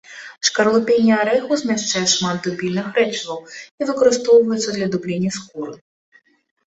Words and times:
Шкарлупінне 0.47 1.11
арэхаў 1.23 1.53
змяшчае 1.63 2.01
шмат 2.15 2.37
дубільных 2.47 2.87
рэчываў 3.01 3.37
і 3.53 3.81
выкарыстоўваецца 3.93 4.69
для 4.81 4.87
дублення 4.97 5.29
скуры. 5.41 5.73